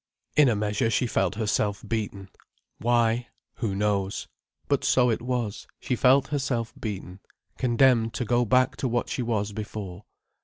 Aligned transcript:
In 0.35 0.49
a 0.49 0.55
measure 0.55 0.89
she 0.89 1.05
felt 1.05 1.35
herself 1.35 1.87
beaten. 1.87 2.29
Why? 2.79 3.27
Who 3.57 3.75
knows. 3.75 4.27
But 4.67 4.83
so 4.83 5.11
it 5.11 5.21
was, 5.21 5.67
she 5.79 5.95
felt 5.95 6.29
herself 6.29 6.73
beaten, 6.79 7.19
condemned 7.59 8.15
to 8.15 8.25
go 8.25 8.43
back 8.43 8.75
to 8.77 8.87
what 8.87 9.09
she 9.09 9.21
was 9.21 9.51
before. 9.53 10.05